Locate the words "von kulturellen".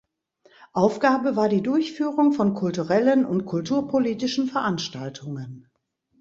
2.33-3.23